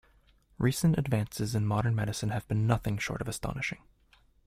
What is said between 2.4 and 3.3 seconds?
been nothing short of